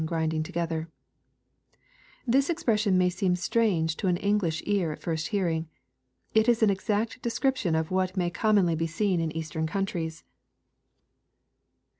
grinding 0.03 0.41
together^ 0.41 0.87
This 2.25 2.49
expression 2.49 2.97
may 2.97 3.11
seem 3.11 3.35
strange 3.35 3.95
to 3.97 4.07
an 4.07 4.17
English 4.17 4.63
ear 4.65 4.91
at 4.91 4.99
first 4.99 5.27
hearing. 5.27 5.69
It 6.33 6.49
is 6.49 6.63
an 6.63 6.71
exact 6.71 7.21
de 7.21 7.29
scription 7.29 7.75
of 7.75 7.91
what 7.91 8.17
may 8.17 8.31
commonly 8.31 8.73
be 8.73 8.87
seen 8.87 9.21
in 9.21 9.29
Eastern 9.37 9.67
countnea 9.67 9.69
11* 9.69 9.69
250 9.69 9.99
EXPOSITORY 10.01 10.09
THOUGHTS. 10.09 10.25